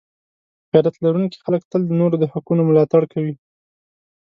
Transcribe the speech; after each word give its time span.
غیرت 0.71 0.95
لرونکي 1.03 1.37
خلک 1.45 1.61
تل 1.71 1.81
د 1.85 1.91
نورو 1.99 2.15
د 2.19 2.23
حقونو 2.33 2.61
ملاتړ 2.69 3.01
کوي. 3.13 3.33